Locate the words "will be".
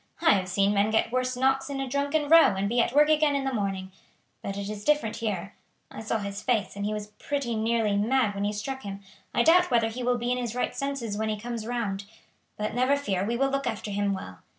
10.01-10.31